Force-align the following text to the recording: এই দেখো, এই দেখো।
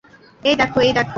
এই 0.43 0.55
দেখো, 0.55 0.77
এই 0.81 0.93
দেখো। 0.93 1.09